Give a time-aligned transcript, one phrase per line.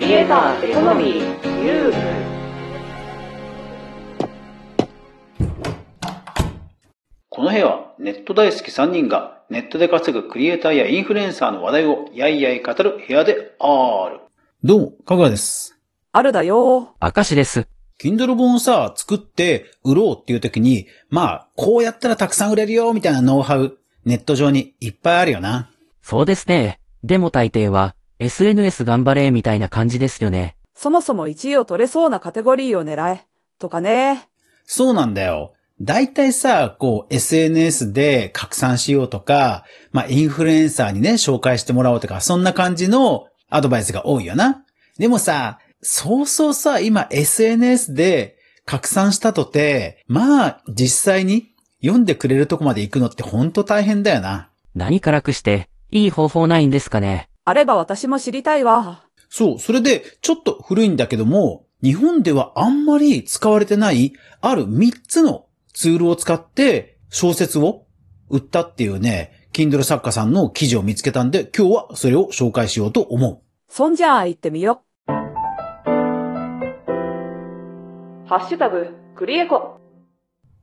[0.00, 1.94] クリエイターエコノミーユー
[7.28, 14.20] この部屋はネット大好き3人がネットで稼ぐクリエイターやインフルエンサーの話題をやいやい語る部屋である。
[14.64, 15.78] どうも、かぐわです。
[16.12, 16.94] あるだよ。
[16.98, 17.68] 明石です。
[18.02, 23.76] Kindle 本をさ、作って売ろうっていう時に、まあ、こうやったらたくさん売れるよ、みたいなノウハウ、
[24.06, 25.70] ネット上にいっぱいあるよな。
[26.00, 26.80] そうですね。
[27.04, 30.56] でも大抵は、SNS 頑張れみたいな感じですよね。
[30.74, 33.26] そもそも1位を取れそうなカテゴリーを狙え。
[33.58, 34.28] とかね。
[34.64, 35.54] そうなんだよ。
[35.80, 44.64] 大体さ、こう、SNS で拡散しようとか、まあ、インフルエンサーにね、紹介してもらおうとか、そんな感じのアドバイスが多いよな。
[44.98, 54.50] でもさ、そうそうさ、今 SNS で拡散したとて、まあ、実際に読んでくれるとこまで行くのってほんと大変だよな。
[54.74, 57.29] 何からくして、いい方法ないんですかね。
[57.44, 59.04] あれば私も知りたいわ。
[59.28, 67.86] そう、それで、ちょっと古いんだけども、日本ではあんまり使われてない、ある3つのツールを使って小説を
[68.28, 73.40] 売ったっていうね、Kindle 作家さんの記事を見つけたんで、今日はそれを紹介しようと思う。
[73.68, 74.82] そんじゃあ行ってみよ。
[78.26, 79.80] ハッシュタグ、クリエコ。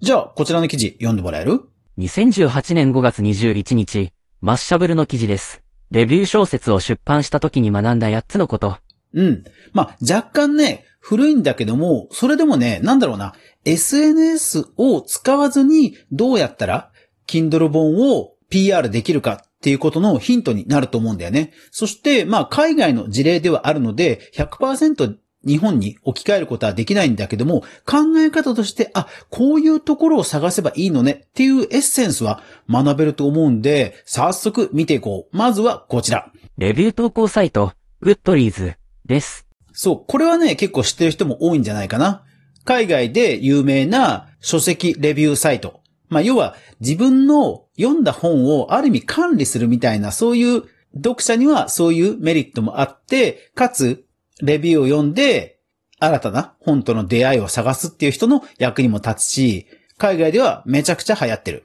[0.00, 1.62] じゃあ、こちらの記事読んでもらえる
[1.98, 5.63] ？2018年5月21日、マッシャブルの記事です。
[5.90, 8.78] レビュー小説を出版した時に学んだ8つのこと。
[9.12, 9.44] うん。
[9.72, 16.90] まあ、若干ね、古いんだけども、それでもね、なんだろうな、SNS を使わずにどうやったら、
[17.26, 21.52] Kindle 本を PR できるかっていうことのヒントになると思うんだよね。
[21.70, 25.16] そして、まあ、海外の事例ではあるので、100%
[25.46, 35.36] 日本に置き換えることはできないんだけども、考え方として、あ、こういうところを探せばいいのねっていうエッセンスは学べると思うんで、早速見ていこう。
[35.36, 36.30] まずはこちら。
[36.58, 38.74] レビュー投稿サイト、グッドリーズ
[39.06, 39.46] です。
[39.72, 42.24] そう、これはね、結構知ってる人も多いんじゃないかな。
[42.64, 45.80] 海外で有名な書籍レビューサイト。
[46.08, 50.62] まあ、要は自分の読んだ本をある意味管理するみたいな、そういう
[50.96, 54.04] 読者にはそういうメリットもあって、かつ、
[54.42, 55.60] レビューを読んで、
[55.98, 61.64] 新たな本との出会いを探すっていう人の役にも立つし、海外ではめちゃくちゃ流行ってる。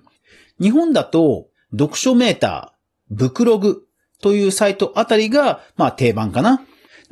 [0.62, 3.84] 日本だと、読書メーター、ブクログ
[4.22, 6.62] というサイトあたりが、まあ定番かな。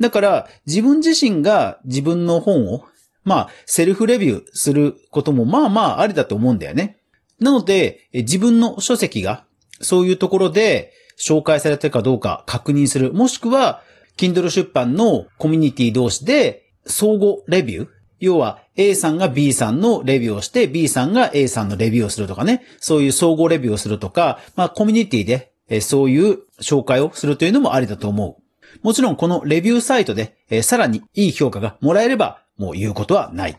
[0.00, 2.84] だから、自分自身が自分の本を、
[3.24, 6.98] まあ、セルフレビューすることもまあまあありだと思うんだよね。
[7.40, 9.44] なので、自分の書籍が、
[9.80, 13.12] そういうところで紹介されてるかどうか確認する。
[13.12, 13.82] もしくは、
[14.18, 17.88] Kindle 出版のコミュニティ同士で相互レビュー
[18.20, 22.64] 要は A さんが B さんのレビューをして B さんが A さんのレビューをするとかね。
[22.80, 28.42] そういう相互レビューをするとか、まあコミュニティでえーそういう紹介をするというのもありだと思う。
[28.82, 33.56] もちろんこのレビューサイトでえーさらにいい評価がもらえればもう言うことはない。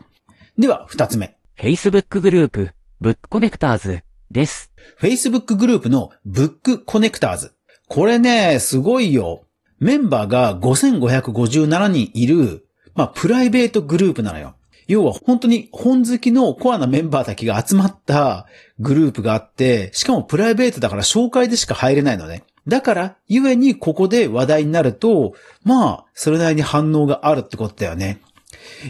[0.58, 1.36] では二つ目。
[1.58, 2.70] Facebook グループ、
[3.00, 4.72] ブックコネクターズです。
[5.00, 7.52] Facebook グループのブックコネクターズ。
[7.88, 9.46] これね、すごいよ。
[9.80, 14.54] メンバーが5557人いる、まあ、プライベートグループなのよ。
[14.86, 18.46] 要は本当に本好きのコアなメンバーだけが集まった
[18.78, 22.42] グループがあって、しかもプライベートだから紹介でしか入れないのね。
[22.66, 28.20] だから、ゆえにここで話題になると、まあ、それなりに反応があるってことだよね。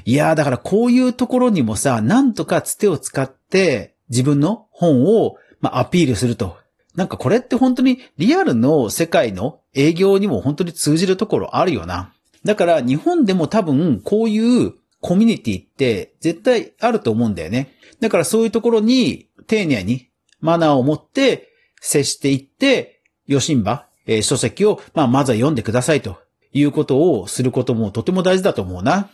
[0.05, 6.60] いやーだからこういうところにもさ、なんとかつてを使って自分の本を、まあ、アピールすると。
[7.01, 12.13] なんかこれって本当にリアルの世界の営業にも本当に通じるところあるよな。
[12.45, 17.73] だから日本でも多分こういうコミュニティって絶対あると思うんだよね。
[18.01, 26.19] だからそういうところに丁寧にマナーを持って接していって、よしんば、えー書籍を、まあ、まずは読んでくださいと
[26.53, 29.09] いうことをすることもとても大事だと思うな。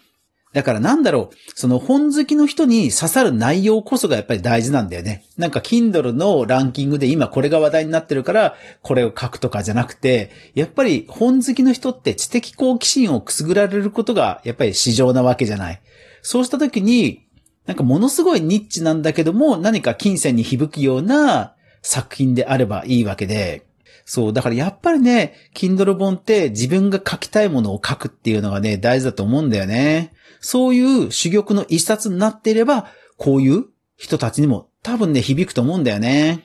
[0.53, 5.25] だからなんだろう、その本好きの人に刺さる内容こそがやっぱり大事なんだよね。
[5.37, 15.81] なんか Kindle のランキングで今これが話題になってるから、これを書くとかじゃなくて、やっぱり本好きの人って知的好奇心をくすぐられることがやっぱり市場なわけじゃない。
[16.23, 17.27] そうした時に、
[17.67, 23.66] なんかものすごいニッチなんだけども、何か金銭に響くような作品であればいいわけで、
[24.09, 30.15] そう、だからやっぱりね、Kindle 本って自分が書きたいものを書くっていうのがね、大事だと思うんだよね。
[30.41, 32.87] そういう珠玉の一冊になっていれば、
[33.17, 33.65] こういう
[33.97, 36.45] 人たちにも多分ね、響くと思うんだよね。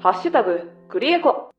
[0.00, 1.50] ハッシュタグ、クリエコ。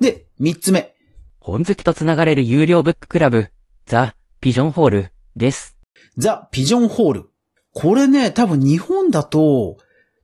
[0.00, 0.94] で、三つ目。
[1.38, 3.48] 本好きとつながれる有料ブッククラブ、
[3.84, 5.76] ザ・ピジョンホールです。
[6.16, 7.30] ザ・ピジョンホール。
[7.74, 9.76] これね、多分日本だと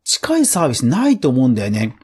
[0.05, 1.97] 近いサービスないと思うんだよね。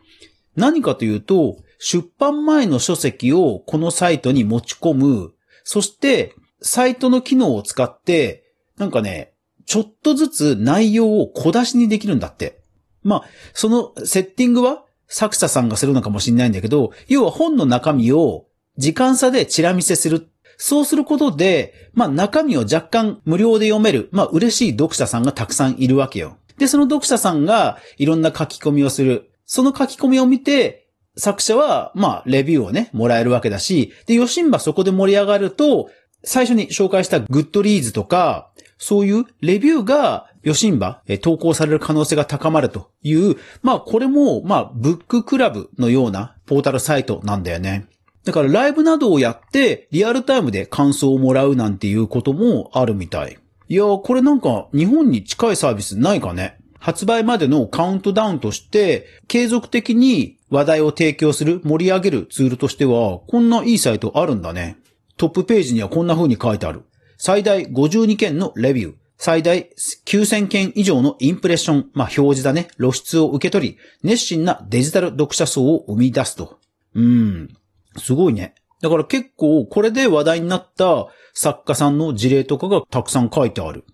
[0.56, 5.32] 何かというと、出版前の書籍をこのサイトに持ち込む。
[5.64, 8.44] そして、サイトの機能を使って、
[8.76, 9.32] なんかね、
[9.66, 12.60] ちょっとずつ内容を小出しにできるんだって。
[13.02, 18.46] まあ、そのセッティングは作者さんがするのかもしれないんだけど、要は本の中身を
[18.76, 20.28] 時間差でチラ見せする。
[20.56, 26.36] そうすることで、まあ中身を若干無料で読める、まあ嬉しい読者さんがたくさんいるわけよ。
[26.58, 29.30] で、その読者さんがいろんな書き込みをする。
[29.44, 35.90] その書き込みを見て、作者は、まあ、レビューをね、もらえるわけだし、で、よしんばそこで盛り上がると、
[36.24, 47.86] 最初に紹介した Goodreads とか、そういうレビューが、よしんば、投稿される可能性が高まるという、まあ、これも、まあ、ブッククラブのようなポータルサイトなんだよね。
[48.24, 53.38] だからライブなどをやって、リアルタイムで感想をもらうなんていうこともあるみたい。
[53.68, 56.58] いやー、これなんか日本に近いサービスないかね？
[56.78, 64.78] 発売までのカウントダウンとして、継続的に話題を提供する、盛り上げるツールとしては、こんないいサイトあるんだね。
[65.16, 66.82] トップページにはこんな風に書いてある。
[67.16, 68.94] 最大52件のレビュー。
[69.18, 69.68] 最大
[70.06, 76.60] 9000件以上のインプレッション、まあ、表示だね、露出を受け取り、熱心なデジタル読者層を生み出すと。
[76.94, 77.48] うーん。
[77.96, 78.54] すごいね。
[78.80, 83.84] だから結構これで話題になった作家さんの事例とかがたくさん書いてある。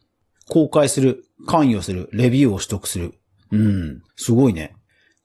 [0.49, 3.15] 公開する、関与する、レビューを取得する。
[3.51, 4.03] うん。
[4.17, 4.77] すごいね。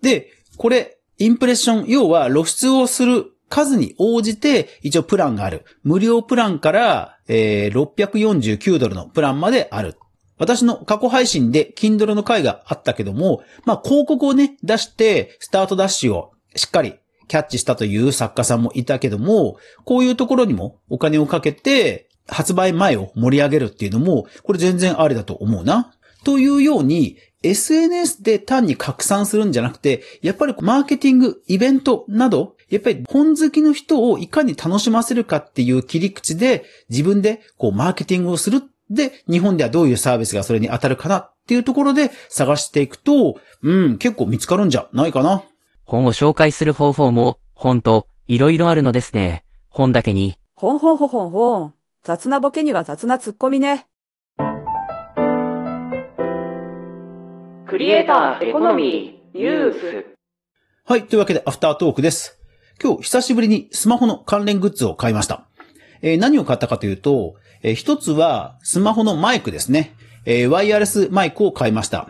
[0.02, 5.66] で、これ、インプレッション、要は露出をする数に応じて一応プランがある。
[5.84, 9.98] 無料プランから、えー、649ドルのプランまである。
[10.38, 16.96] 私の過去配信で Kindle の回があったけども、まあ広告をね、出して、スタートダッシュをしっかり
[17.30, 25.94] キャッチしたという作家さんもいたけども、こういうところにもお金をかけて、発売前を盛り上げるっていうのも、これ全然ありだと思うな。
[26.26, 38.64] というように、SNS で単に拡散するんじゃなくて、やっぱりマーケティング、イベントなど、やっぱり本好きの人をいかに楽しませるかっていう切り口で、自分でこうマーケティングをする。
[38.90, 45.44] で、日本ではどういうサービスがそれに当たるかなっていうところで探していくと、うん、結構見つかるんじゃないかな。
[45.90, 49.44] 本を紹介する方法も、本と、いろいろあるのですね。
[49.70, 51.74] 本だけに、ほんほんほほんほん。
[52.04, 53.88] 雑なボケには雑なツッコミね。
[57.68, 60.06] クリエイターエコノミーニュース
[60.86, 61.08] はい。
[61.08, 62.40] というわけで、アフタートークです。
[62.80, 65.48] 今日、久しぶりにスマホの関連グッズを買いました。
[66.04, 67.34] えー何を買ったかというと、
[67.64, 69.96] えー一つは、スマホのマイクですね。
[70.26, 72.10] えーワイヤレスマイクを買いました。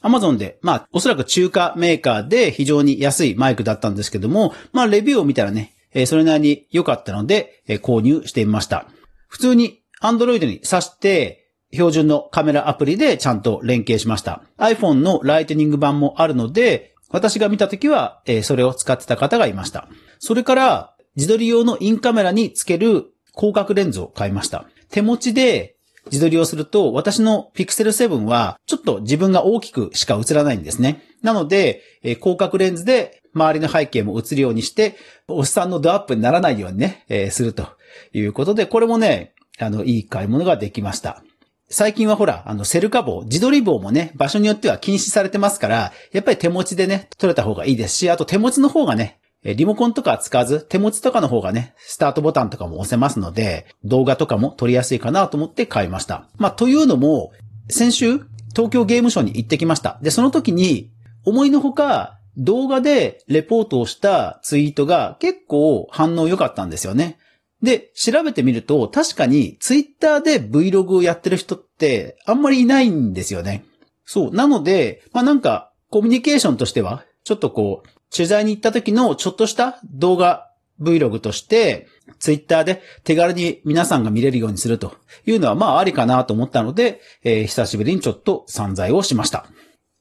[0.00, 8.86] アマゾンで、まあ、おそらく中華メーカーで非常に安いマイクだったんですけども、まあ、レビューを見たらね、えーそれなりに良かったので、えー購入してみました。
[9.28, 14.42] 普通に Android に挿して、標準のカメラアプリでちゃんと連携しました。
[14.58, 19.88] iPhone のライトニング版もあるので、私が見たときは、えーそれを使ってた方がいました。
[20.18, 24.66] それから、自撮り用のインカメラにつける広角レンズを買いました。
[24.90, 25.76] 手持ちで
[26.10, 31.02] 自撮りをすると、私の Pixel 7は、ちょっと自分が大きくしか映らないんですね。
[31.22, 34.96] なので、えー広角レンズで周りの背景も映るようにして、
[35.28, 37.68] おっさんのドアップにならないようにね、えーすると
[38.12, 41.22] いうことで、これもね、あの、いい買い物ができました。
[41.70, 56.28] 最近はほら、あの、セルカ棒、自撮り棒もね、場所によっては禁止されてますから、やっぱり手持ちでね、撮れた方がいいですし、あと手持ちの方がね、リモコンとか使わず、手持ちとかの方がね、スタートボタンとかも押せますので、動画とかも撮りやすいかなと思って買いました。
[56.36, 57.32] まあ、というのも、
[57.68, 58.18] 先週、
[58.50, 59.98] 東京ゲームショウに行ってきました。
[60.02, 60.90] で、その時に、
[61.24, 67.18] 思いのほか、動画でレポートをしたツイートが結構反応良かったんですよね。
[67.62, 73.64] で、調べてみると、確かにツイッターで Vlog をやってる人ってあんまりいないんですよね。
[74.04, 74.30] そう。
[74.34, 80.50] なので、まあなんか、コミュニケーションとしては、ちょっとこう、取材に行った時のちょっとした動画
[80.80, 81.88] Vlog として、
[82.18, 84.94] ツイッターで手軽に皆さんが見れるようにすると
[85.26, 89.46] いうのはまあありかなと思ったので、えー久しぶりにちょっと散財をしました。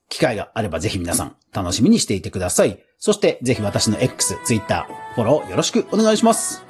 [0.09, 2.79] 機会があればぜひ皆さん楽しみにしていてください。
[2.97, 6.63] そしてぜひ私の X、Twitter、フォローよろしくお願いします。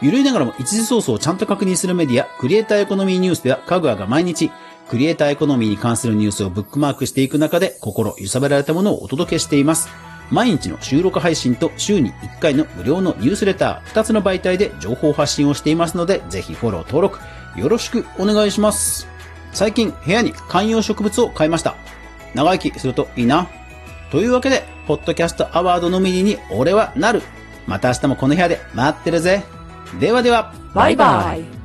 [0.00, 4.52] ゆるいながらも一時ソースをちゃんと確認するメディア、クリエイターエコノミーニュースでは、かぐわが毎日、
[4.88, 9.88] クリエイターエコノミーに関するニュースをブックマークしていく中で、心揺さぶられたものをお届けしています。
[10.30, 17.20] 毎日の収録配信と週に1回の無料のニュースレター、2つの媒体で情報発信をしていますので、ぜひフォロー登録、
[17.56, 19.08] よろしくお願いします。
[19.52, 21.76] 最近、部屋に観葉植物を買いました。
[22.34, 23.48] 長生きするといいな。
[24.10, 27.22] というわけで、ポッドキャストアワードのミニに俺はなる。
[27.66, 29.44] また明日もこの部屋で待ってるぜ。
[29.98, 30.52] ではでは。
[30.74, 31.57] バイバイ。